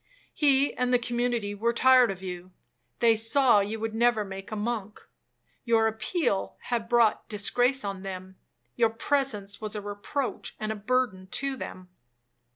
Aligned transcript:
He 0.33 0.73
and 0.73 0.91
the 0.91 0.97
community 0.97 1.53
were 1.53 1.73
tired 1.73 2.09
of 2.09 2.23
you, 2.23 2.49
they 3.01 3.15
saw 3.15 3.59
you 3.59 3.79
would 3.79 3.93
never 3.93 4.25
make 4.25 4.51
a 4.51 4.55
monk,—your 4.55 5.85
appeal 5.85 6.55
had 6.61 6.89
brought 6.89 7.29
disgrace 7.29 7.85
on 7.85 8.01
them, 8.01 8.35
your 8.75 8.89
presence 8.89 9.61
was 9.61 9.75
a 9.75 9.79
reproach 9.81 10.55
and 10.59 10.71
a 10.71 10.75
burden 10.75 11.27
to 11.33 11.55
them. 11.55 11.89